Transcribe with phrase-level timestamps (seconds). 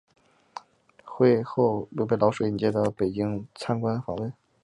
[1.05, 4.33] 会后又被老舍引介到北京参观访问。